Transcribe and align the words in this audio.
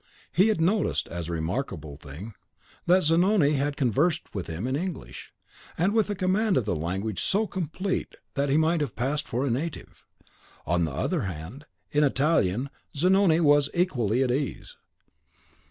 He 0.31 0.47
had 0.47 0.59
noticed, 0.59 1.07
as 1.09 1.25
a 1.25 1.27
thing 1.27 1.33
remarkable, 1.35 1.95
that 2.87 3.03
Zanoni 3.03 3.51
had 3.53 3.77
conversed 3.77 4.33
with 4.33 4.47
him 4.47 4.65
in 4.65 4.75
English, 4.75 5.31
and 5.77 5.93
with 5.93 6.09
a 6.09 6.15
command 6.15 6.57
of 6.57 6.65
the 6.65 6.75
language 6.75 7.21
so 7.21 7.45
complete 7.45 8.15
that 8.33 8.49
he 8.49 8.57
might 8.57 8.81
have 8.81 8.95
passed 8.95 9.27
for 9.27 9.45
a 9.45 9.51
native. 9.51 10.03
On 10.65 10.85
the 10.85 10.91
other 10.91 11.21
hand, 11.29 11.65
in 11.91 12.03
Italian, 12.03 12.71
Zanoni 12.97 13.39
was 13.41 13.69
equally 13.75 14.23
at 14.23 14.31
ease. 14.31 14.75